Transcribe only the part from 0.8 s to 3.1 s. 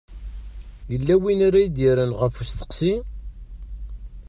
Yella win ara d-yerren ɣef usteqsi?